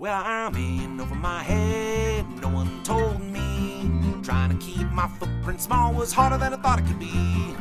[0.00, 3.92] Well, I'm in over my head, no one told me.
[4.22, 7.54] Trying to keep my footprint small was harder than I thought it could be.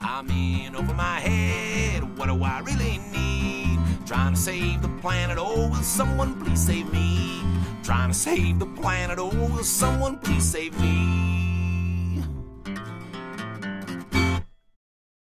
[0.00, 3.78] I'm in over my head, what do I really need?
[4.04, 7.40] Trying to save the planet, oh, will someone please save me?
[7.82, 12.22] Trying to save the planet, oh, will someone please save me?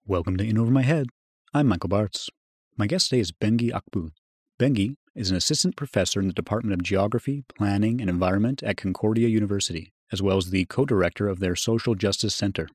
[0.05, 1.11] Welcome to In Over My Head.
[1.55, 2.29] I'm Michael Bartz.
[2.77, 4.11] My guest today is Bengi Akbu.
[4.59, 9.29] Bengi is an assistant professor in the Department of Geography, Planning, and Environment at Concordia
[9.29, 12.69] University, as well as the co director of their Social Justice Center.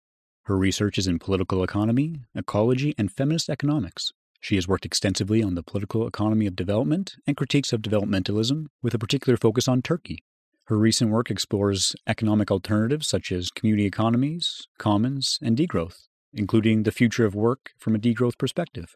[0.43, 4.11] Her research is in political economy, ecology, and feminist economics.
[4.39, 8.93] She has worked extensively on the political economy of development and critiques of developmentalism, with
[8.93, 10.19] a particular focus on Turkey.
[10.65, 16.91] Her recent work explores economic alternatives such as community economies, commons, and degrowth, including the
[16.91, 18.95] future of work from a degrowth perspective.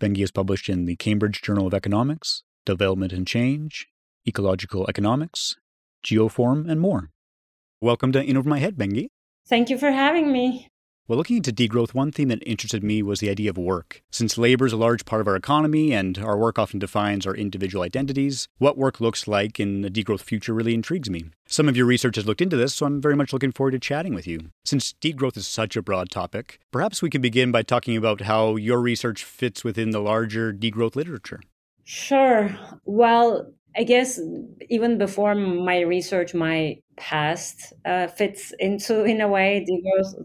[0.00, 2.44] Bengi is published in the Cambridge Journal of Economics,
[2.76, 3.88] Development and Change,
[4.26, 5.56] Ecological Economics,
[6.04, 7.08] Geoforum, and more.
[7.80, 9.08] Welcome to In Over My Head, Bengi.
[9.48, 10.68] Thank you for having me.
[11.06, 14.02] Well, looking into degrowth, one theme that interested me was the idea of work.
[14.10, 17.34] Since labor is a large part of our economy and our work often defines our
[17.34, 21.30] individual identities, what work looks like in a degrowth future really intrigues me.
[21.46, 23.78] Some of your research has looked into this, so I'm very much looking forward to
[23.78, 24.50] chatting with you.
[24.66, 28.56] Since degrowth is such a broad topic, perhaps we can begin by talking about how
[28.56, 31.40] your research fits within the larger degrowth literature.
[31.90, 32.54] Sure.
[32.84, 34.20] Well, I guess
[34.68, 39.64] even before my research, my past uh, fits into, in a way,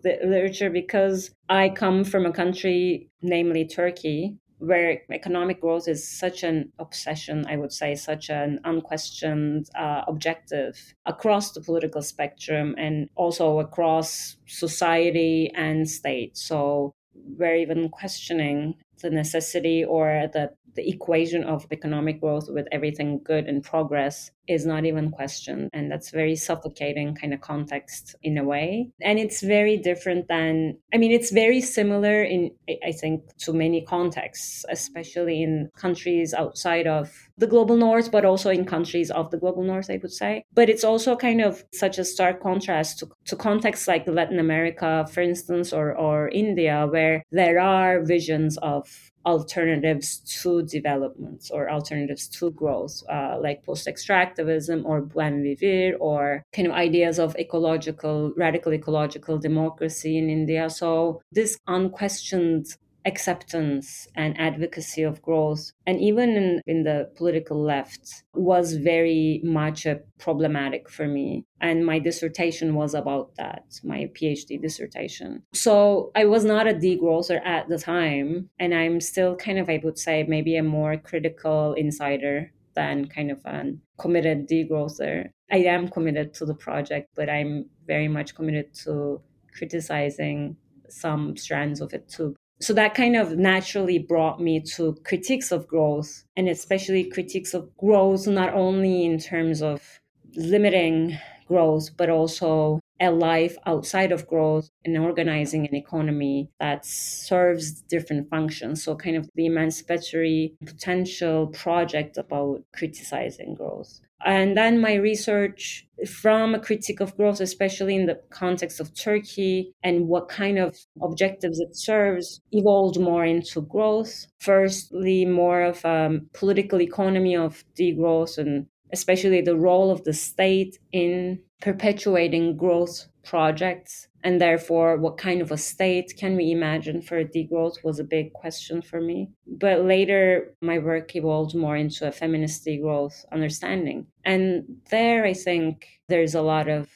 [0.03, 6.43] the literature because I come from a country, namely Turkey, where economic growth is such
[6.43, 13.09] an obsession, I would say, such an unquestioned uh, objective across the political spectrum and
[13.15, 16.35] also across society and state.
[16.35, 23.21] So we're even questioning the necessity or the the equation of economic growth with everything
[23.23, 25.69] good and progress is not even questioned.
[25.73, 28.89] And that's very suffocating kind of context in a way.
[29.01, 32.51] And it's very different than, I mean, it's very similar in,
[32.85, 38.49] I think, to many contexts, especially in countries outside of the global north, but also
[38.49, 40.45] in countries of the global north, I would say.
[40.53, 45.07] But it's also kind of such a stark contrast to, to contexts like Latin America,
[45.11, 52.27] for instance, or, or India, where there are visions of alternatives to development or alternatives
[52.27, 58.33] to growth, uh, like post extractivism or buen vivir, or kind of ideas of ecological,
[58.35, 60.69] radical ecological democracy in India.
[60.69, 62.65] So, this unquestioned
[63.05, 69.85] acceptance and advocacy of growth, and even in, in the political left, was very much
[69.85, 71.45] a problematic for me.
[71.61, 75.43] And my dissertation was about that, my PhD dissertation.
[75.53, 79.79] So I was not a degrowther at the time, and I'm still kind of, I
[79.83, 85.29] would say, maybe a more critical insider than kind of an committed degrowther.
[85.51, 89.21] I am committed to the project, but I'm very much committed to
[89.55, 90.57] criticizing
[90.89, 95.67] some strands of it too so that kind of naturally brought me to critiques of
[95.67, 99.99] growth and especially critiques of growth not only in terms of
[100.35, 107.81] limiting growth but also a life outside of growth and organizing an economy that serves
[107.81, 108.81] different functions.
[108.81, 116.55] So kind of the emancipatory potential project about criticizing growth and then my research from
[116.55, 121.59] a critique of growth, especially in the context of Turkey and what kind of objectives
[121.59, 124.27] it serves, evolved more into growth.
[124.39, 130.77] Firstly, more of a political economy of degrowth and especially the role of the state
[130.91, 137.23] in perpetuating growth projects and therefore what kind of a state can we imagine for
[137.23, 139.29] degrowth was a big question for me.
[139.47, 144.07] But later my work evolved more into a feminist degrowth understanding.
[144.25, 146.87] And there i think there's a lot of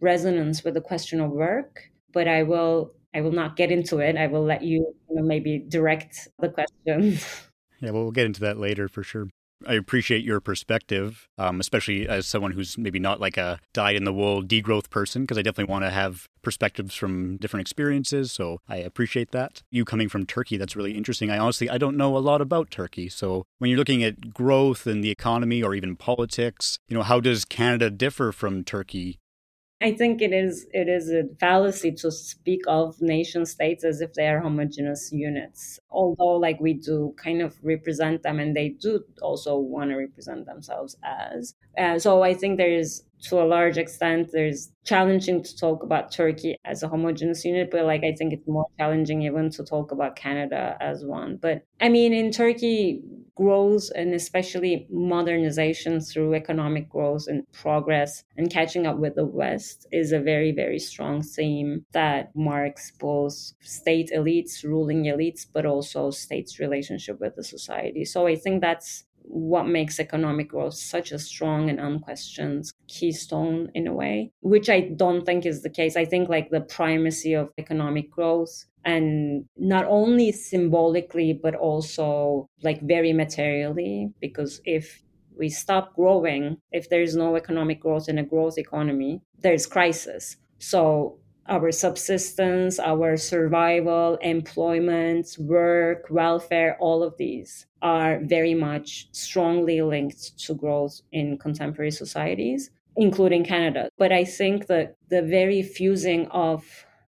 [0.00, 4.16] resonance with the question of work but i will i will not get into it.
[4.16, 7.18] I will let you, you know, maybe direct the question.
[7.78, 9.28] Yeah well we'll get into that later for sure
[9.66, 14.04] I appreciate your perspective, um, especially as someone who's maybe not like a dyed in
[14.04, 18.32] the wool degrowth person, because I definitely want to have perspectives from different experiences.
[18.32, 19.62] So I appreciate that.
[19.70, 21.30] You coming from Turkey, that's really interesting.
[21.30, 23.08] I honestly, I don't know a lot about Turkey.
[23.08, 27.20] So when you're looking at growth and the economy or even politics, you know, how
[27.20, 29.18] does Canada differ from Turkey
[29.82, 34.14] I think it is it is a fallacy to speak of nation states as if
[34.14, 35.78] they are homogeneous units.
[35.90, 40.46] Although like we do kind of represent them and they do also want to represent
[40.46, 41.54] themselves as.
[41.76, 46.12] Uh, so I think there is to a large extent, there's challenging to talk about
[46.12, 49.90] Turkey as a homogeneous unit, but like I think it's more challenging even to talk
[49.90, 51.36] about Canada as one.
[51.36, 53.02] But I mean, in Turkey,
[53.34, 59.86] growth and especially modernization through economic growth and progress and catching up with the West
[59.92, 66.10] is a very, very strong theme that marks both state elites, ruling elites, but also
[66.10, 68.04] states' relationship with the society.
[68.04, 73.86] So I think that's what makes economic growth such a strong and unquestioned keystone in
[73.86, 75.96] a way, which I don't think is the case.
[75.96, 82.80] I think like the primacy of economic growth and not only symbolically, but also like
[82.82, 85.02] very materially, because if
[85.36, 90.36] we stop growing, if there's no economic growth in a growth economy, there's crisis.
[90.58, 99.82] So our subsistence, our survival, employment, work, welfare, all of these are very much strongly
[99.82, 103.88] linked to growth in contemporary societies, including Canada.
[103.98, 106.64] But I think that the very fusing of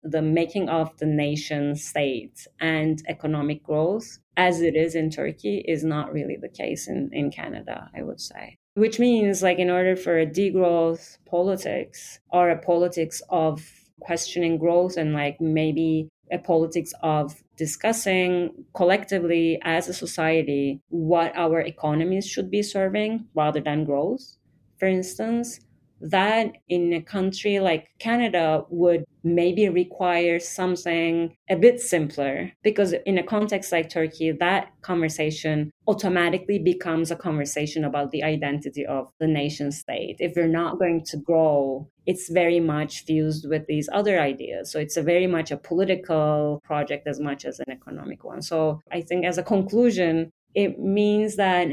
[0.04, 5.84] the making of the nation state and economic growth as it is in Turkey is
[5.84, 8.58] not really the case in, in Canada, I would say.
[8.76, 14.98] Which means, like, in order for a degrowth politics or a politics of questioning growth
[14.98, 22.50] and like maybe a politics of discussing collectively as a society what our economies should
[22.50, 24.38] be serving rather than growth,
[24.80, 25.60] for instance,
[26.02, 33.18] that in a country like Canada would maybe require something a bit simpler because in
[33.18, 39.28] a context like Turkey, that conversation automatically becomes a conversation about the identity of the
[39.28, 40.18] nation state.
[40.20, 44.72] If we're not going to grow, it's very much fused with these other ideas.
[44.72, 48.42] So it's a very much a political project as much as an economic one.
[48.42, 51.68] So I think as a conclusion, it means that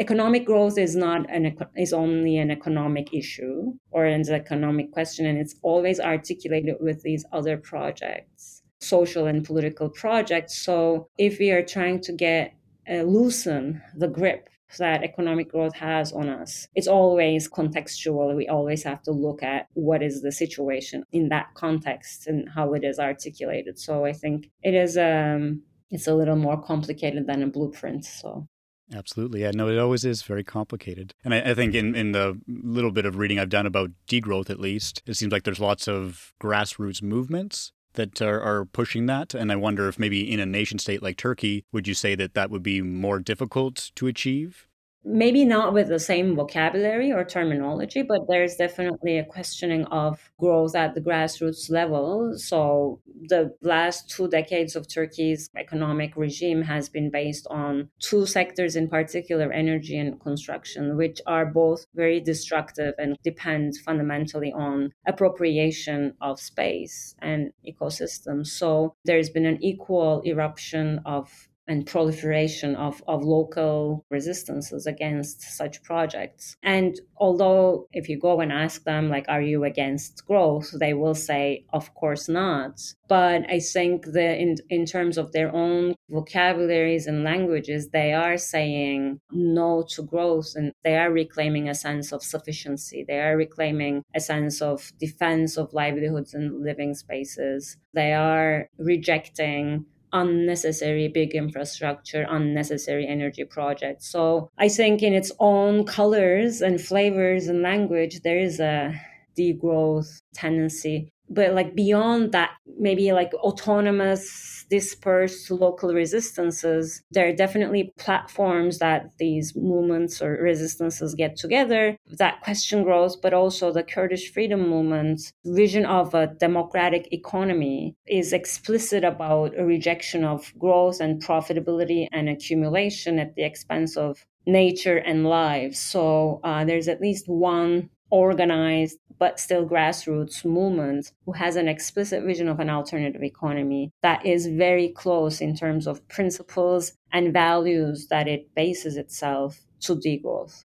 [0.00, 5.38] economic growth is not an is only an economic issue or an economic question and
[5.38, 10.56] it's always articulated with these other projects social and political projects.
[10.58, 12.54] So if we are trying to get
[12.90, 14.48] uh, loosen the grip
[14.78, 18.34] that economic growth has on us it's always contextual.
[18.36, 22.72] We always have to look at what is the situation in that context and how
[22.74, 23.78] it is articulated.
[23.78, 28.46] So i think it is um it's a little more complicated than a blueprint so
[28.92, 29.42] Absolutely.
[29.42, 31.14] Yeah, no, it always is very complicated.
[31.24, 34.50] And I, I, think in, in the little bit of reading I've done about degrowth,
[34.50, 39.34] at least, it seems like there's lots of grassroots movements that are, are pushing that.
[39.34, 42.34] And I wonder if maybe in a nation state like Turkey, would you say that
[42.34, 44.66] that would be more difficult to achieve?
[45.04, 50.74] Maybe not with the same vocabulary or terminology, but there's definitely a questioning of growth
[50.74, 52.34] at the grassroots level.
[52.36, 58.76] So the last two decades of Turkey's economic regime has been based on two sectors
[58.76, 66.14] in particular, energy and construction, which are both very destructive and depend fundamentally on appropriation
[66.20, 68.48] of space and ecosystems.
[68.48, 75.80] So there's been an equal eruption of and proliferation of, of local resistances against such
[75.84, 76.56] projects.
[76.64, 80.68] And although if you go and ask them, like, are you against growth?
[80.80, 82.80] They will say, of course not.
[83.06, 88.36] But I think that in, in terms of their own vocabularies and languages, they are
[88.36, 93.04] saying no to growth and they are reclaiming a sense of sufficiency.
[93.06, 97.76] They are reclaiming a sense of defense of livelihoods and living spaces.
[97.94, 104.06] They are rejecting unnecessary big infrastructure, unnecessary energy projects.
[104.10, 108.94] So I think in its own colors and flavors and language, there is a
[109.38, 117.92] degrowth tendency but like beyond that maybe like autonomous dispersed local resistances there are definitely
[117.98, 121.96] platforms that these movements or resistances get together.
[122.18, 128.32] That question growth but also the kurdish freedom movement vision of a democratic economy is
[128.32, 134.96] explicit about a rejection of growth and profitability and accumulation at the expense of nature
[134.96, 141.54] and lives so uh, there's at least one organized but still grassroots movement who has
[141.56, 146.92] an explicit vision of an alternative economy that is very close in terms of principles
[147.12, 150.64] and values that it bases itself to degrowth.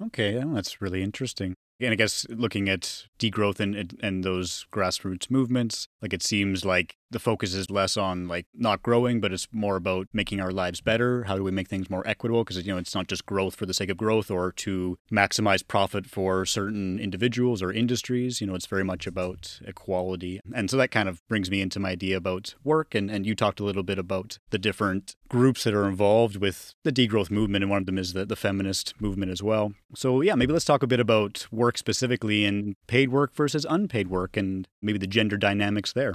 [0.00, 1.54] Okay, that's really interesting.
[1.80, 6.96] And I guess looking at degrowth and, and those grassroots movements, like it seems like
[7.14, 10.80] the focus is less on like not growing, but it's more about making our lives
[10.80, 11.24] better.
[11.24, 12.44] How do we make things more equitable?
[12.44, 15.66] Because, you know, it's not just growth for the sake of growth or to maximize
[15.66, 18.40] profit for certain individuals or industries.
[18.40, 20.40] You know, it's very much about equality.
[20.52, 22.94] And so that kind of brings me into my idea about work.
[22.94, 26.74] And, and you talked a little bit about the different groups that are involved with
[26.82, 27.62] the degrowth movement.
[27.62, 29.72] And one of them is the, the feminist movement as well.
[29.94, 34.08] So, yeah, maybe let's talk a bit about work specifically and paid work versus unpaid
[34.08, 36.14] work and maybe the gender dynamics there.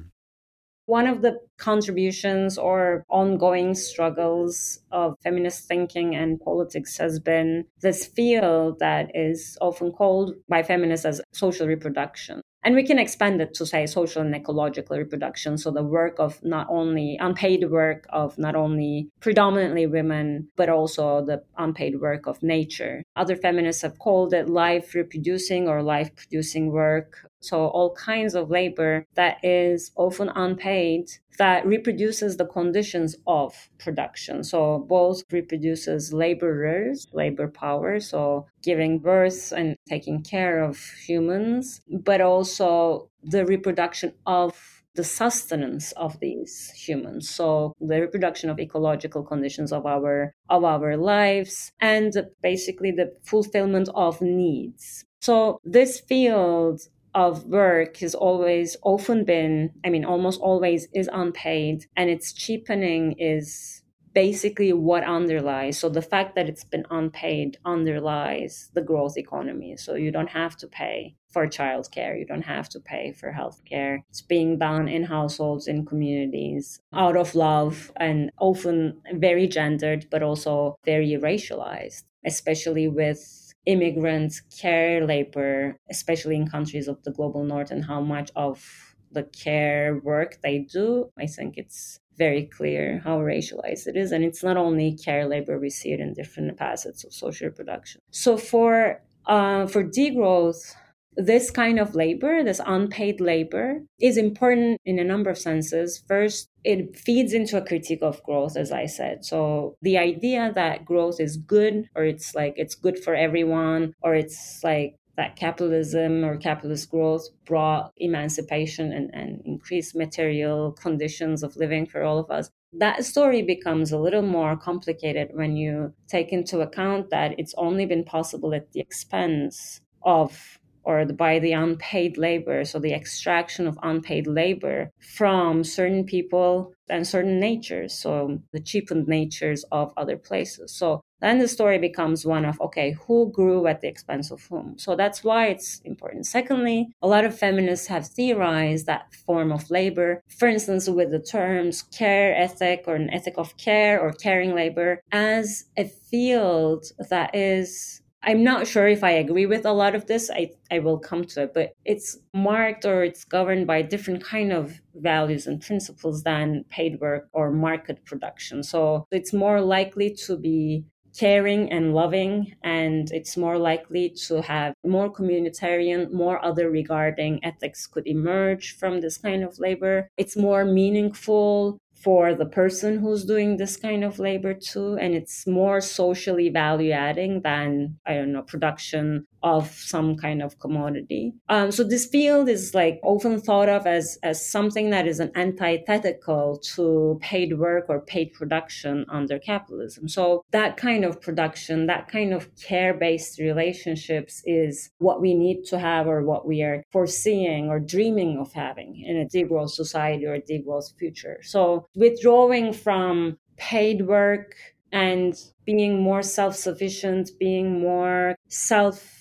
[0.89, 8.07] One of the contributions or ongoing struggles of feminist thinking and politics has been this
[8.07, 12.41] field that is often called by feminists as social reproduction.
[12.63, 15.57] And we can expand it to say social and ecological reproduction.
[15.57, 21.23] So the work of not only unpaid work of not only predominantly women, but also
[21.23, 23.03] the unpaid work of nature.
[23.15, 27.28] Other feminists have called it life reproducing or life producing work.
[27.41, 34.43] So all kinds of labor that is often unpaid that reproduces the conditions of production.
[34.43, 42.19] So both reproduces laborers, labor power, so giving birth and taking care of humans, but
[42.19, 49.71] also the reproduction of the sustenance of these humans so the reproduction of ecological conditions
[49.71, 56.81] of our of our lives and basically the fulfillment of needs so this field
[57.13, 63.15] of work has always often been, I mean, almost always is unpaid, and its cheapening
[63.17, 63.81] is
[64.13, 65.77] basically what underlies.
[65.77, 69.77] So the fact that it's been unpaid underlies the growth economy.
[69.77, 73.99] So you don't have to pay for childcare, you don't have to pay for healthcare.
[74.09, 80.23] It's being done in households, in communities, out of love, and often very gendered, but
[80.23, 83.19] also very racialized, especially with
[83.65, 89.23] immigrant care labor, especially in countries of the global north, and how much of the
[89.23, 94.11] care work they do, I think it's very clear how racialized it is.
[94.11, 98.01] And it's not only care labor, we see it in different facets of social reproduction.
[98.11, 100.73] So for uh, for degrowth,
[101.15, 106.03] this kind of labor, this unpaid labor, is important in a number of senses.
[106.07, 109.25] First, it feeds into a critique of growth, as I said.
[109.25, 114.15] So the idea that growth is good, or it's like it's good for everyone, or
[114.15, 121.57] it's like that capitalism or capitalist growth brought emancipation and, and increased material conditions of
[121.57, 122.49] living for all of us.
[122.71, 127.85] That story becomes a little more complicated when you take into account that it's only
[127.85, 133.67] been possible at the expense of or the, by the unpaid labor, so the extraction
[133.67, 140.17] of unpaid labor from certain people and certain natures, so the cheapened natures of other
[140.17, 140.71] places.
[140.71, 144.77] So then the story becomes one of okay, who grew at the expense of whom?
[144.77, 146.25] So that's why it's important.
[146.25, 151.19] Secondly, a lot of feminists have theorized that form of labor, for instance, with the
[151.19, 157.35] terms care ethic or an ethic of care or caring labor, as a field that
[157.35, 160.29] is I'm not sure if I agree with a lot of this.
[160.29, 164.51] I, I will come to it, but it's marked or it's governed by different kind
[164.51, 168.63] of values and principles than paid work or market production.
[168.63, 170.83] So it's more likely to be
[171.17, 177.87] caring and loving, and it's more likely to have more communitarian, more other regarding ethics
[177.87, 180.09] could emerge from this kind of labor.
[180.17, 185.45] It's more meaningful for the person who's doing this kind of labor too and it's
[185.47, 191.33] more socially value adding than i don't know production of some kind of commodity.
[191.49, 195.31] Um, so this field is like often thought of as as something that is an
[195.35, 200.07] antithetical to paid work or paid production under capitalism.
[200.07, 205.63] So that kind of production that kind of care based relationships is what we need
[205.65, 210.25] to have or what we are foreseeing or dreaming of having in a degrowth society
[210.25, 211.39] or a degrowth future.
[211.43, 214.55] So withdrawing from paid work
[214.91, 219.18] and being more self sufficient, being more self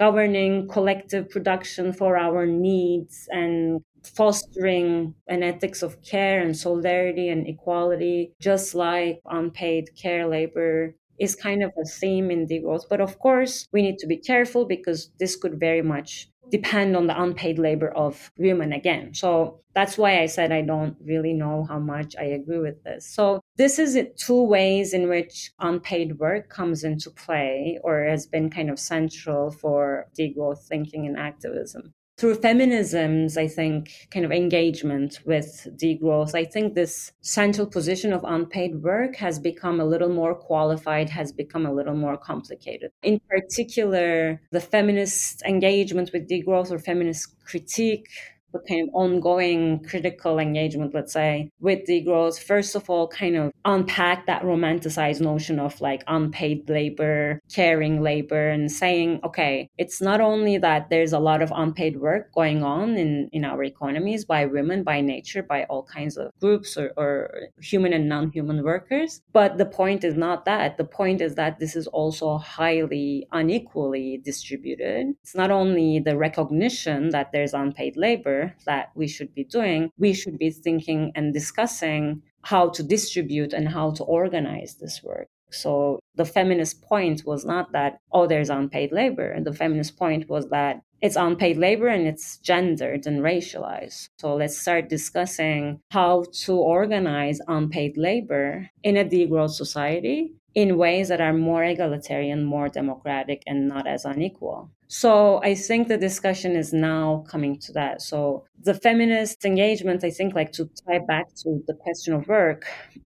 [0.00, 7.46] governing collective production for our needs and fostering an ethics of care and solidarity and
[7.46, 12.84] equality, just like unpaid care labor is kind of a theme in the degrowth.
[12.88, 17.06] But of course, we need to be careful because this could very much depend on
[17.06, 19.14] the unpaid labor of women again.
[19.14, 23.06] So that's why I said I don't really know how much I agree with this.
[23.06, 28.50] So this is two ways in which unpaid work comes into play or has been
[28.50, 35.20] kind of central for degrowth thinking and activism through feminism's, I think, kind of engagement
[35.24, 40.34] with degrowth, I think this central position of unpaid work has become a little more
[40.34, 42.90] qualified, has become a little more complicated.
[43.02, 48.10] In particular, the feminist engagement with degrowth or feminist critique
[48.52, 53.52] the kind of ongoing critical engagement, let's say, with degrowth, first of all, kind of
[53.64, 60.20] unpack that romanticized notion of like unpaid labor, caring labor, and saying, okay, it's not
[60.20, 64.46] only that there's a lot of unpaid work going on in, in our economies by
[64.46, 67.30] women, by nature, by all kinds of groups or, or
[67.60, 70.76] human and non human workers, but the point is not that.
[70.76, 75.14] The point is that this is also highly unequally distributed.
[75.22, 80.12] It's not only the recognition that there's unpaid labor that we should be doing, we
[80.12, 85.28] should be thinking and discussing how to distribute and how to organize this work.
[85.50, 89.36] So the feminist point was not that, oh, there's unpaid labor.
[89.40, 94.08] The feminist point was that it's unpaid labor and it's gendered and racialized.
[94.18, 101.08] So let's start discussing how to organize unpaid labor in a degrowth society in ways
[101.08, 104.70] that are more egalitarian, more democratic, and not as unequal.
[104.92, 108.02] So I think the discussion is now coming to that.
[108.02, 112.66] So the feminist engagement, I think, like to tie back to the question of work,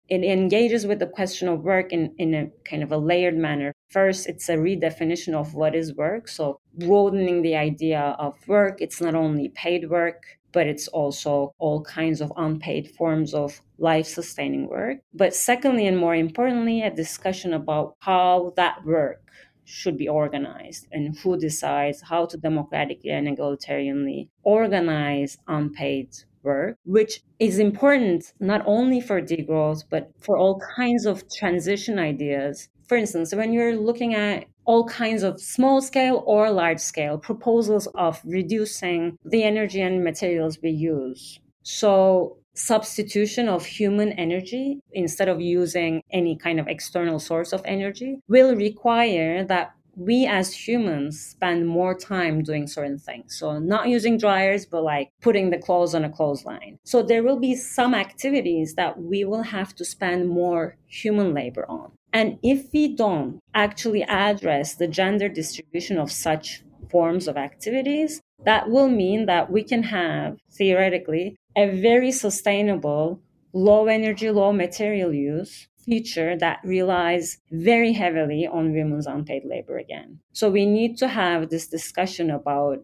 [0.07, 3.73] it engages with the question of work in, in a kind of a layered manner.
[3.89, 6.29] First, it's a redefinition of what is work.
[6.29, 8.79] So broadening the idea of work.
[8.79, 14.07] It's not only paid work, but it's also all kinds of unpaid forms of life
[14.07, 14.99] sustaining work.
[15.13, 19.25] But secondly, and more importantly, a discussion about how that work
[19.65, 26.09] should be organized and who decides how to democratically and egalitarianly organize unpaid
[26.43, 32.69] work, which is important not only for degrowth, but for all kinds of transition ideas.
[32.87, 37.87] For instance, when you're looking at all kinds of small scale or large scale proposals
[37.95, 41.39] of reducing the energy and materials we use.
[41.63, 48.17] So, substitution of human energy instead of using any kind of external source of energy
[48.27, 53.37] will require that we as humans spend more time doing certain things.
[53.37, 56.79] So, not using dryers, but like putting the clothes on a clothesline.
[56.83, 61.65] So, there will be some activities that we will have to spend more human labor
[61.69, 61.91] on.
[62.11, 68.69] And if we don't actually address the gender distribution of such forms of activities, that
[68.69, 73.21] will mean that we can have theoretically a very sustainable,
[73.53, 80.19] low energy, low material use future that relies very heavily on women's unpaid labor again.
[80.33, 82.83] So we need to have this discussion about,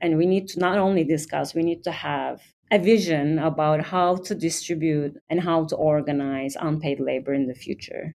[0.00, 4.16] and we need to not only discuss, we need to have a vision about how
[4.16, 8.14] to distribute and how to organize unpaid labor in the future.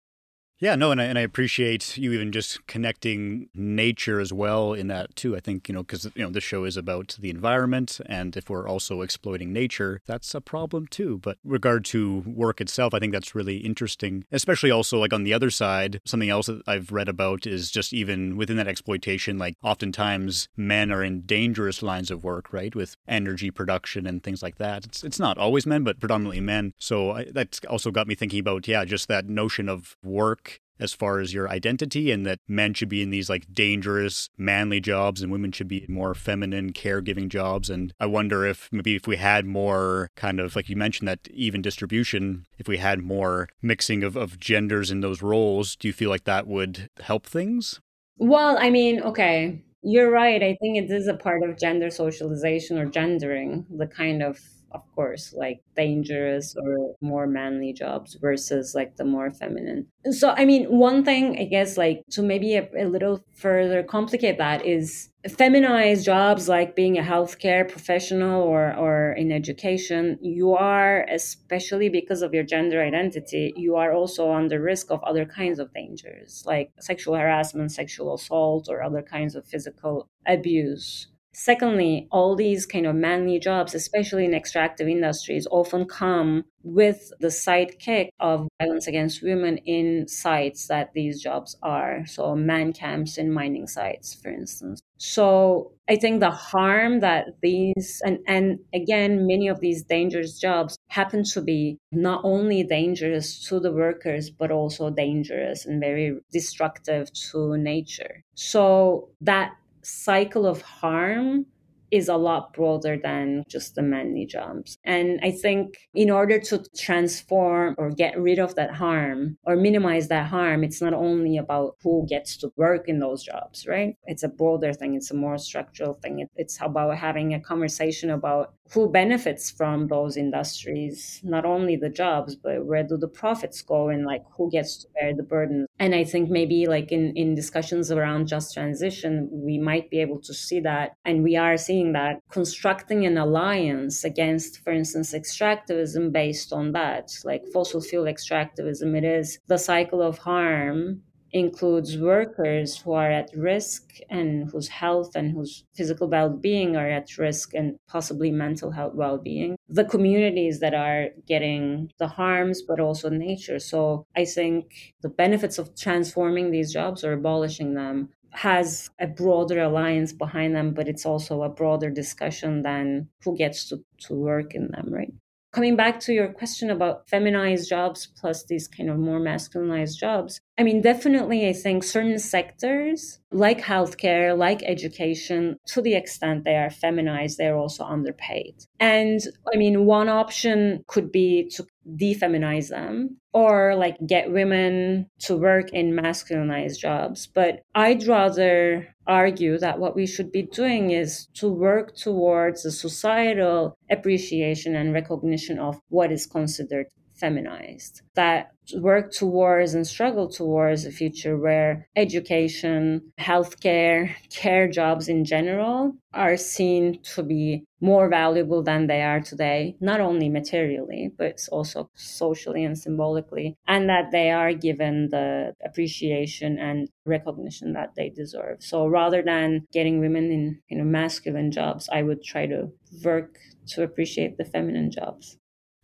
[0.59, 4.87] Yeah, no, and I, and I appreciate you even just connecting nature as well in
[4.87, 5.35] that too.
[5.35, 8.49] I think you know because you know this show is about the environment, and if
[8.49, 11.17] we're also exploiting nature, that's a problem too.
[11.17, 15.33] But regard to work itself, I think that's really interesting, especially also like on the
[15.33, 15.99] other side.
[16.05, 20.93] Something else that I've read about is just even within that exploitation, like oftentimes men
[20.93, 24.85] are in dangerous lines of work, right, with energy production and things like that.
[24.85, 26.73] It's it's not always men, but predominantly men.
[26.79, 30.52] So I, that's also got me thinking about yeah, just that notion of work
[30.83, 34.81] as far as your identity and that men should be in these like dangerous manly
[34.81, 37.69] jobs and women should be in more feminine caregiving jobs.
[37.69, 41.27] And i wonder if maybe if we had more kind of like you mentioned that
[41.31, 45.93] even distribution if we had more mixing of, of genders in those roles do you
[45.93, 47.79] feel like that would help things?
[48.17, 50.41] Well i mean okay you're right.
[50.41, 54.39] I think it is a part of gender socialization or gendering the kind of
[54.73, 59.87] of course, like dangerous or more manly jobs versus like the more feminine.
[60.11, 64.37] So, I mean, one thing, I guess, like to maybe a, a little further complicate
[64.37, 71.05] that is feminized jobs like being a healthcare professional or, or in education, you are,
[71.09, 75.73] especially because of your gender identity, you are also under risk of other kinds of
[75.73, 81.07] dangers like sexual harassment, sexual assault, or other kinds of physical abuse.
[81.33, 87.27] Secondly, all these kind of manly jobs, especially in extractive industries, often come with the
[87.27, 92.05] sidekick of violence against women in sites that these jobs are.
[92.05, 94.81] So, man camps in mining sites, for instance.
[94.97, 100.77] So, I think the harm that these, and, and again, many of these dangerous jobs
[100.87, 107.11] happen to be not only dangerous to the workers, but also dangerous and very destructive
[107.31, 108.23] to nature.
[108.35, 111.45] So, that cycle of harm
[111.93, 114.79] is a lot broader than just the manly jobs.
[114.83, 120.07] And I think in order to transform or get rid of that harm or minimize
[120.07, 123.93] that harm, it's not only about who gets to work in those jobs, right?
[124.05, 126.27] It's a broader thing, it's a more structural thing.
[126.35, 132.35] It's about having a conversation about who benefits from those industries not only the jobs
[132.35, 135.93] but where do the profits go and like who gets to bear the burden and
[135.93, 140.33] i think maybe like in in discussions around just transition we might be able to
[140.33, 146.53] see that and we are seeing that constructing an alliance against for instance extractivism based
[146.53, 151.01] on that like fossil fuel extractivism it is the cycle of harm
[151.33, 157.17] includes workers who are at risk and whose health and whose physical well-being are at
[157.17, 163.09] risk and possibly mental health well-being the communities that are getting the harms but also
[163.09, 169.05] nature so i think the benefits of transforming these jobs or abolishing them has a
[169.05, 174.15] broader alliance behind them, but it's also a broader discussion than who gets to, to
[174.15, 175.13] work in them, right?
[175.53, 180.41] Coming back to your question about feminized jobs plus these kind of more masculinized jobs,
[180.57, 186.57] I mean, definitely, I think certain sectors like healthcare, like education, to the extent they
[186.57, 188.55] are feminized, they're also underpaid.
[188.79, 189.21] And
[189.53, 191.65] I mean, one option could be to
[191.97, 197.27] defeminize them or like get women to work in masculinized jobs.
[197.27, 202.71] But I'd rather argue that what we should be doing is to work towards a
[202.71, 206.87] societal appreciation and recognition of what is considered
[207.23, 215.23] feminized, that work towards and struggle towards a future where education, healthcare, care jobs in
[215.23, 221.39] general are seen to be more valuable than they are today, not only materially, but
[221.49, 228.09] also socially and symbolically, and that they are given the appreciation and recognition that they
[228.09, 228.57] deserve.
[228.59, 232.69] So rather than getting women in you know masculine jobs, I would try to
[233.01, 235.37] work to appreciate the feminine jobs.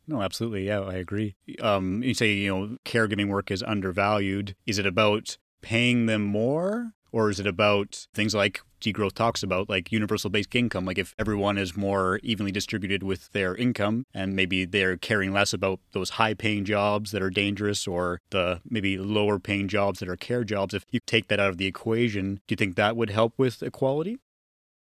[0.10, 0.65] No, absolutely.
[0.65, 1.36] Yeah, I agree.
[1.62, 4.56] Um, you say, you know, caregiving work is undervalued.
[4.65, 6.93] Is it about paying them more?
[7.12, 10.86] Or is it about things like degrowth talks about, like universal basic income?
[10.86, 15.54] Like if everyone is more evenly distributed with their income and maybe they're caring less
[15.54, 20.10] about those high paying jobs that are dangerous or the maybe lower paying jobs that
[20.10, 22.95] are care jobs, if you take that out of the equation, do you think that
[22.95, 24.17] would help with equality?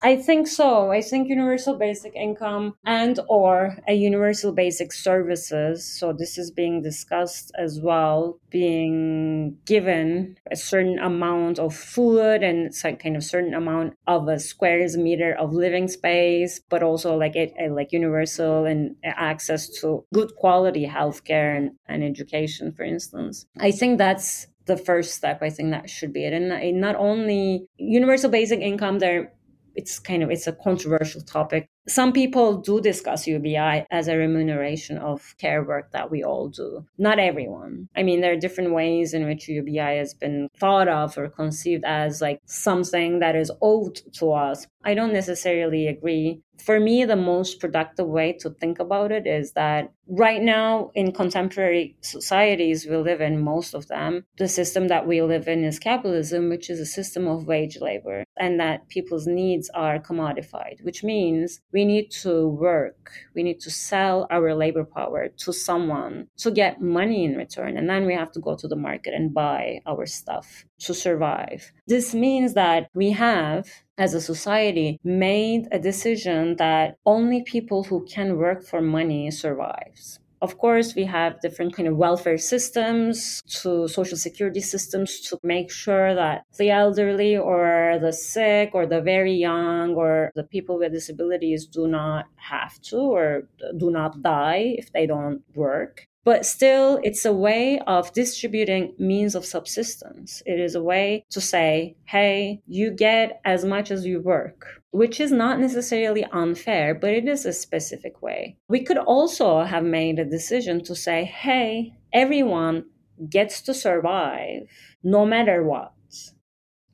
[0.01, 0.91] I think so.
[0.91, 5.83] I think universal basic income and or a universal basic services.
[5.83, 12.71] So this is being discussed as well, being given a certain amount of food and
[12.81, 17.35] like kind of certain amount of a squares meter of living space, but also like
[17.35, 23.45] it uh, like universal and access to good quality healthcare and, and education, for instance.
[23.59, 25.41] I think that's the first step.
[25.41, 26.31] I think that should be it.
[26.31, 29.33] And uh, not only universal basic income, there
[29.79, 34.97] it's kind of it's a controversial topic some people do discuss UBI as a remuneration
[34.97, 36.85] of care work that we all do.
[36.97, 37.89] Not everyone.
[37.95, 41.83] I mean, there are different ways in which UBI has been thought of or conceived
[41.85, 44.67] as like something that is owed to us.
[44.83, 46.41] I don't necessarily agree.
[46.63, 51.11] For me, the most productive way to think about it is that right now in
[51.11, 55.79] contemporary societies we live in, most of them, the system that we live in is
[55.79, 61.03] capitalism, which is a system of wage labor, and that people's needs are commodified, which
[61.03, 63.09] means we we need to work.
[63.35, 67.77] We need to sell our labor power to someone to get money in return.
[67.77, 71.71] And then we have to go to the market and buy our stuff to survive.
[71.87, 73.63] This means that we have,
[73.97, 80.19] as a society, made a decision that only people who can work for money survives
[80.41, 85.71] of course, we have different kind of welfare systems to social security systems to make
[85.71, 90.93] sure that the elderly or the sick or the very young or the people with
[90.93, 93.43] disabilities do not have to or
[93.77, 96.07] do not die if they don't work.
[96.25, 100.43] But still, it's a way of distributing means of subsistence.
[100.45, 105.19] It is a way to say, hey, you get as much as you work, which
[105.19, 108.57] is not necessarily unfair, but it is a specific way.
[108.67, 112.85] We could also have made a decision to say, hey, everyone
[113.29, 114.67] gets to survive
[115.03, 115.93] no matter what.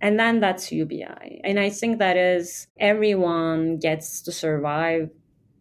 [0.02, 1.42] And then that's UBI.
[1.44, 5.10] And I think that is everyone gets to survive.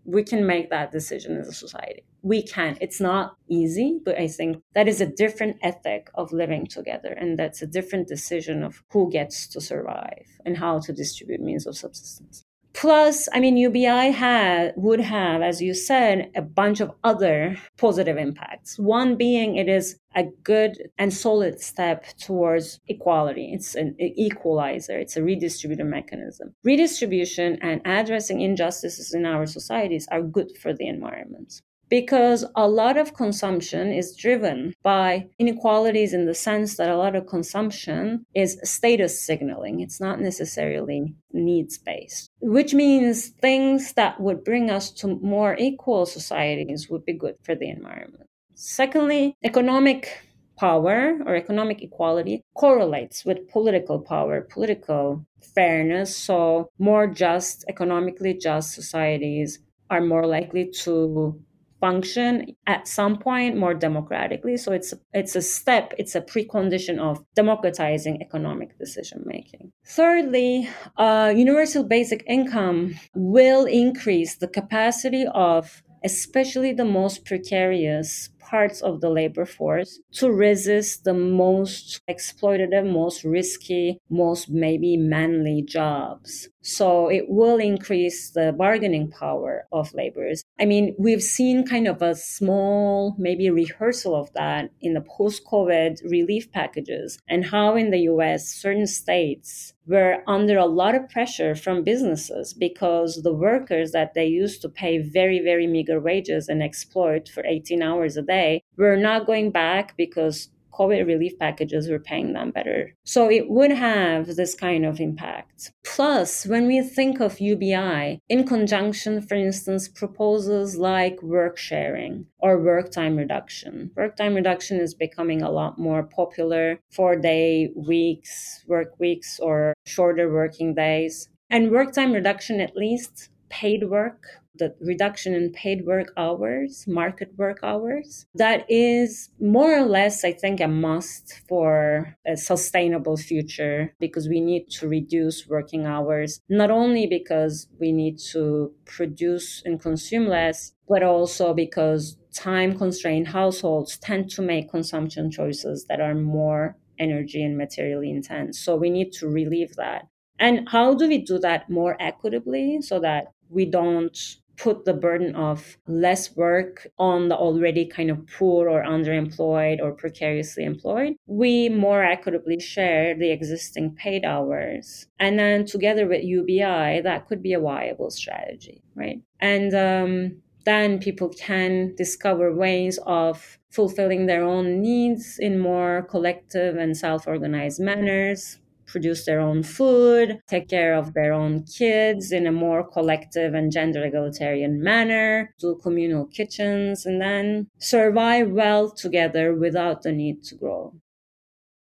[0.05, 2.79] We can make that decision as a society we can.
[2.81, 7.13] It's not easy, but I think that is a different ethic of living together.
[7.13, 11.67] And that's a different decision of who gets to survive and how to distribute means
[11.67, 12.43] of subsistence.
[12.73, 18.17] Plus, I mean, UBI had, would have, as you said, a bunch of other positive
[18.17, 18.79] impacts.
[18.79, 23.53] One being it is a good and solid step towards equality.
[23.53, 24.99] It's an equalizer.
[24.99, 26.55] It's a redistributive mechanism.
[26.65, 32.97] Redistribution and addressing injustices in our societies are good for the environment because a lot
[32.97, 38.59] of consumption is driven by inequalities in the sense that a lot of consumption is
[38.63, 39.81] status signaling.
[39.81, 46.07] It's not necessarily needs based, which means things that would bring us to more equal
[46.07, 48.29] societies would be good for the environment.
[48.55, 50.23] Secondly, economic
[50.57, 56.17] power or economic equality correlates with political power, political fairness.
[56.17, 59.59] So, more just, economically just societies
[59.91, 61.41] are more likely to
[61.85, 62.33] function
[62.67, 68.15] at some point more democratically so it's it's a step it's a precondition of democratizing
[68.23, 69.65] economic decision making
[69.97, 72.79] thirdly uh, universal basic income
[73.15, 80.31] will increase the capacity of especially the most precarious parts of the labor force to
[80.31, 86.49] resist the most exploitative, most risky, most maybe manly jobs.
[86.65, 90.43] So it will increase the bargaining power of laborers.
[90.59, 95.45] I mean, we've seen kind of a small, maybe rehearsal of that in the post
[95.45, 101.11] COVID relief packages and how in the US, certain states were under a lot of
[101.11, 106.49] pressure from businesses because the workers that they used to pay very, very meager wages
[106.49, 110.49] and exploit for 18 hours a day were not going back because
[110.79, 112.95] COVID relief packages were paying them better.
[113.05, 115.73] So it would have this kind of impact.
[115.85, 122.61] Plus, when we think of UBI, in conjunction, for instance, proposals like work sharing or
[122.61, 123.91] work time reduction.
[123.97, 129.75] Work time reduction is becoming a lot more popular, four day weeks, work weeks, or
[129.87, 131.29] shorter working days.
[131.51, 137.31] And work time reduction, at least paid work the reduction in paid work hours, market
[137.37, 138.27] work hours.
[138.35, 144.41] That is more or less, I think, a must for a sustainable future because we
[144.41, 150.73] need to reduce working hours, not only because we need to produce and consume less,
[150.89, 157.43] but also because time constrained households tend to make consumption choices that are more energy
[157.43, 158.59] and materially intense.
[158.59, 160.07] So we need to relieve that.
[160.39, 164.19] And how do we do that more equitably so that we don't
[164.57, 169.93] put the burden of less work on the already kind of poor or underemployed or
[169.93, 175.07] precariously employed, we more equitably share the existing paid hours.
[175.19, 179.21] And then together with UBI, that could be a viable strategy, right?
[179.41, 186.77] And um, then people can discover ways of fulfilling their own needs in more collective
[186.77, 192.47] and self organized manners produce their own food, take care of their own kids in
[192.47, 199.55] a more collective and gender egalitarian manner, do communal kitchens, and then survive well together
[199.55, 200.95] without the need to grow.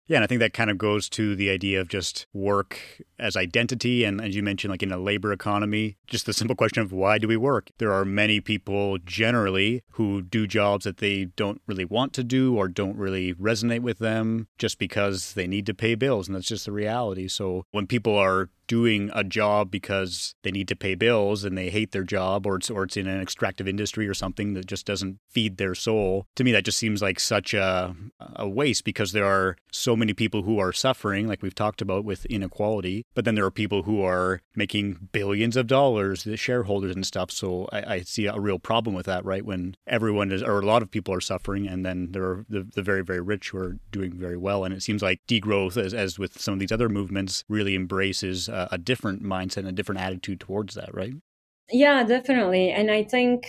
[0.08, 2.80] Yeah, and I think that kind of goes to the idea of just work
[3.18, 4.04] as identity.
[4.04, 7.18] And as you mentioned, like in a labor economy, just the simple question of why
[7.18, 7.70] do we work?
[7.76, 12.56] There are many people generally who do jobs that they don't really want to do
[12.56, 16.26] or don't really resonate with them just because they need to pay bills.
[16.26, 17.28] And that's just the reality.
[17.28, 21.70] So when people are doing a job because they need to pay bills and they
[21.70, 24.86] hate their job or it's or it's in an extractive industry or something that just
[24.86, 26.26] doesn't feed their soul.
[26.36, 27.96] To me that just seems like such a
[28.36, 32.04] a waste because there are so many people who are suffering like we've talked about
[32.04, 36.94] with inequality, but then there are people who are making billions of dollars, the shareholders
[36.94, 37.30] and stuff.
[37.30, 39.44] So I, I see a real problem with that, right?
[39.44, 42.68] When everyone is or a lot of people are suffering and then there are the,
[42.74, 44.64] the very, very rich who are doing very well.
[44.64, 48.48] And it seems like degrowth as as with some of these other movements really embraces
[48.48, 51.12] uh, a different mindset and a different attitude towards that, right?
[51.70, 52.70] Yeah, definitely.
[52.70, 53.46] And I think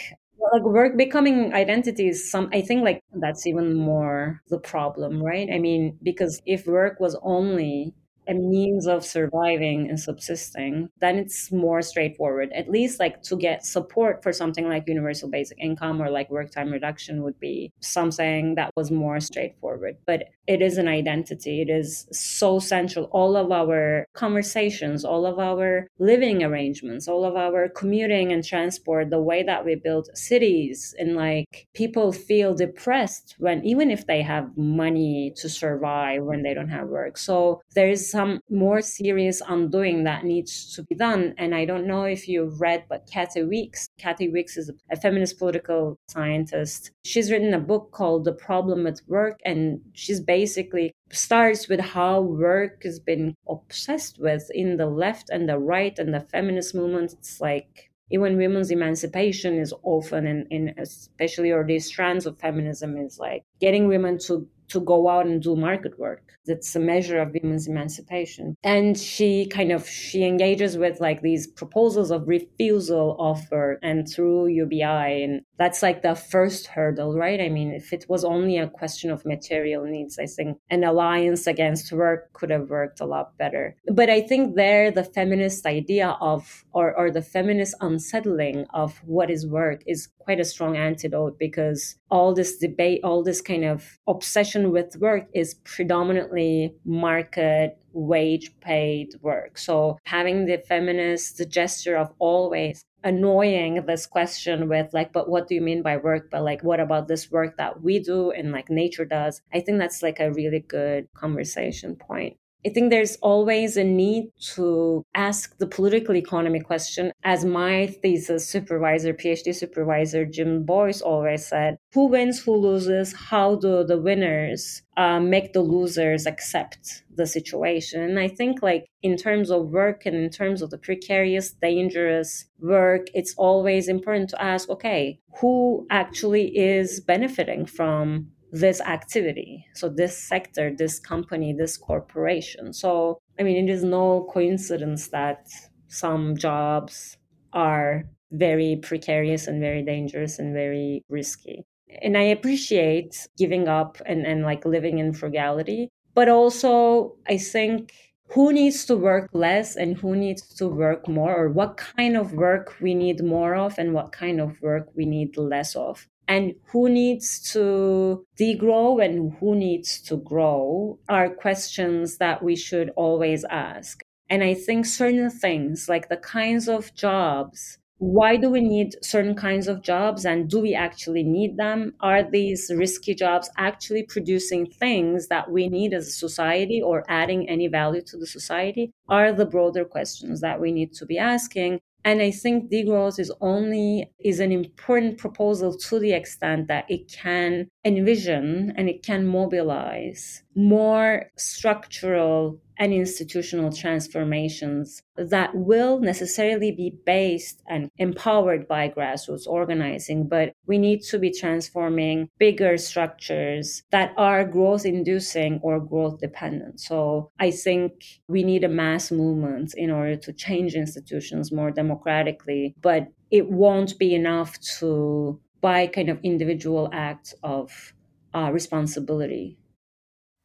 [0.53, 5.49] like work becoming identity is some i think like that's even more the problem right
[5.53, 7.93] i mean because if work was only
[8.29, 12.51] a means of surviving and subsisting, then it's more straightforward.
[12.53, 16.51] At least like to get support for something like universal basic income or like work
[16.51, 19.97] time reduction would be something that was more straightforward.
[20.05, 21.61] But it is an identity.
[21.61, 23.05] It is so central.
[23.05, 29.09] All of our conversations, all of our living arrangements, all of our commuting and transport,
[29.09, 34.21] the way that we build cities and like people feel depressed when even if they
[34.21, 37.17] have money to survive when they don't have work.
[37.17, 41.33] So there is some more serious undoing that needs to be done.
[41.37, 45.39] And I don't know if you've read, but Kathi Weeks, Kathi Weeks is a feminist
[45.39, 46.91] political scientist.
[47.05, 52.19] She's written a book called The Problem with Work, and she's basically starts with how
[52.19, 57.13] work has been obsessed with in the left and the right and the feminist movement.
[57.13, 63.43] It's like even women's emancipation is often in especially these strands of feminism is like
[63.61, 66.23] getting women to to go out and do market work.
[66.45, 68.57] That's a measure of women's emancipation.
[68.63, 74.47] And she kind of she engages with like these proposals of refusal offer and through
[74.47, 77.41] UBI and that's like the first hurdle, right?
[77.41, 81.47] I mean, if it was only a question of material needs, I think an alliance
[81.47, 83.75] against work could have worked a lot better.
[83.91, 89.29] But I think there, the feminist idea of, or, or the feminist unsettling of what
[89.29, 93.99] is work is quite a strong antidote because all this debate, all this kind of
[94.07, 99.57] obsession with work is predominantly market wage paid work.
[99.57, 105.55] So having the feminist gesture of always annoying this question with like but what do
[105.55, 106.29] you mean by work?
[106.31, 109.41] But like what about this work that we do and like nature does?
[109.53, 114.31] I think that's like a really good conversation point I think there's always a need
[114.55, 117.13] to ask the political economy question.
[117.23, 123.13] As my thesis supervisor, PhD supervisor Jim Boyce always said, who wins, who loses?
[123.13, 128.01] How do the winners uh, make the losers accept the situation?
[128.01, 132.45] And I think, like, in terms of work and in terms of the precarious, dangerous
[132.59, 139.65] work, it's always important to ask, okay, who actually is benefiting from this activity.
[139.73, 142.73] So, this sector, this company, this corporation.
[142.73, 145.47] So, I mean, it is no coincidence that
[145.87, 147.17] some jobs
[147.53, 151.63] are very precarious and very dangerous and very risky.
[152.01, 155.89] And I appreciate giving up and, and like living in frugality.
[156.13, 157.91] But also, I think
[158.31, 162.33] who needs to work less and who needs to work more, or what kind of
[162.33, 166.53] work we need more of and what kind of work we need less of and
[166.67, 173.43] who needs to degrow and who needs to grow are questions that we should always
[173.49, 174.03] ask.
[174.29, 179.35] And I think certain things, like the kinds of jobs, why do we need certain
[179.35, 181.95] kinds of jobs and do we actually need them?
[181.99, 187.49] Are these risky jobs actually producing things that we need as a society or adding
[187.49, 188.91] any value to the society?
[189.09, 191.79] Are the broader questions that we need to be asking.
[192.05, 197.11] And I think degrowth is only is an important proposal to the extent that it
[197.11, 206.95] can envision and it can mobilize more structural and institutional transformations that will necessarily be
[207.05, 214.13] based and empowered by grassroots organizing, but we need to be transforming bigger structures that
[214.17, 216.79] are growth inducing or growth dependent.
[216.79, 217.91] So I think
[218.29, 223.99] we need a mass movement in order to change institutions more democratically, but it won't
[223.99, 227.93] be enough to by kind of individual acts of
[228.33, 229.57] uh, responsibility.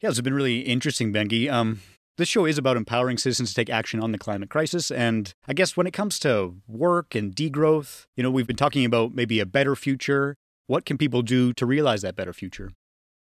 [0.00, 1.50] Yeah, it's been really interesting, Bengi.
[1.50, 1.80] Um,
[2.16, 4.90] this show is about empowering citizens to take action on the climate crisis.
[4.90, 8.85] And I guess when it comes to work and degrowth, you know, we've been talking
[8.85, 10.37] about maybe a better future.
[10.66, 12.70] What can people do to realize that better future?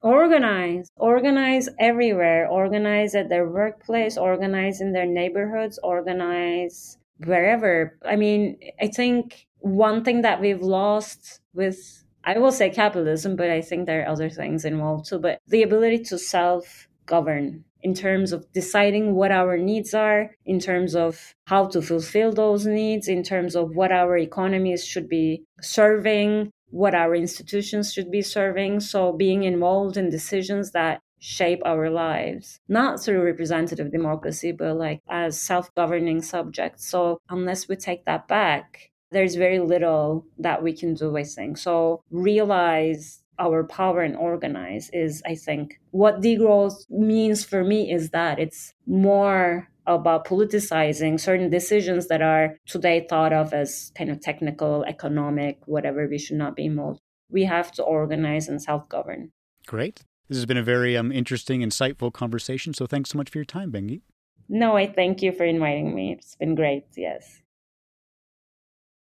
[0.02, 7.98] Organize, organize everywhere, organize at their workplace, organize in their neighborhoods, organize wherever.
[8.06, 13.50] I mean, I think one thing that we've lost with, I will say capitalism, but
[13.50, 17.94] I think there are other things involved too, but the ability to self govern in
[17.94, 23.08] terms of deciding what our needs are, in terms of how to fulfill those needs,
[23.08, 28.80] in terms of what our economies should be serving, what our institutions should be serving.
[28.80, 35.02] So, being involved in decisions that shape our lives, not through representative democracy, but like
[35.10, 36.88] as self governing subjects.
[36.88, 41.58] So, unless we take that back, there's very little that we can do, I think.
[41.58, 48.10] So, realize our power and organize is, I think, what degrowth means for me is
[48.12, 54.20] that it's more about politicizing certain decisions that are today thought of as kind of
[54.20, 57.00] technical, economic, whatever we should not be involved.
[57.30, 59.32] We have to organize and self govern.
[59.66, 60.04] Great.
[60.28, 62.74] This has been a very um, interesting, insightful conversation.
[62.74, 64.02] So thanks so much for your time, Bengi.
[64.50, 66.14] No, I thank you for inviting me.
[66.14, 66.86] It's been great.
[66.96, 67.42] Yes.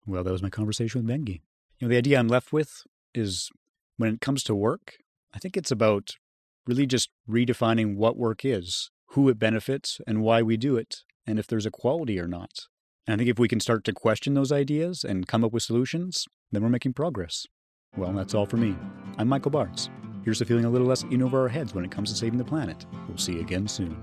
[0.06, 1.40] Well, that was my conversation with Bengi.
[1.78, 3.50] You know, the idea I'm left with is
[3.96, 4.96] when it comes to work,
[5.34, 6.10] I think it's about
[6.66, 11.38] really just redefining what work is, who it benefits, and why we do it, and
[11.38, 12.50] if there's equality or not.
[13.06, 15.62] And I think if we can start to question those ideas and come up with
[15.62, 17.46] solutions, then we're making progress.
[17.96, 18.76] Well, that's all for me.
[19.16, 19.88] I'm Michael Bartz.
[20.24, 22.38] Here's to feeling a little less in over our heads when it comes to saving
[22.38, 22.84] the planet.
[23.08, 23.96] We'll see you again soon.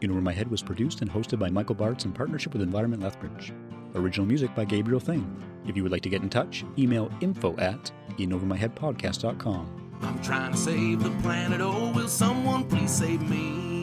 [0.00, 3.02] In Over My Head was produced and hosted by Michael Bartz in partnership with Environment
[3.02, 3.52] Lethbridge.
[3.94, 5.24] Original music by Gabriel Thing.
[5.66, 9.90] If you would like to get in touch, email info at inovermyheadpodcast.com.
[10.00, 13.77] I'm trying to save the planet, oh, will someone please save me?